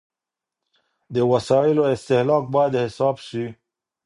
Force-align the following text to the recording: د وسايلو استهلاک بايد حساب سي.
د 1.13 1.15
وسايلو 1.31 1.83
استهلاک 1.93 2.43
بايد 2.53 2.73
حساب 2.85 3.15
سي. 3.27 3.45